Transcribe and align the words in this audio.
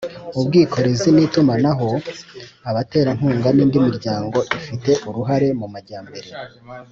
ubwikorezi 0.39 1.09
n’itumanaho 1.15 1.89
abaterankunga 2.69 3.49
n'indi 3.55 3.77
miryango 3.87 4.37
ifite 4.59 4.91
uruhare 5.09 5.47
mu 5.59 5.67
majyambere 5.73 6.29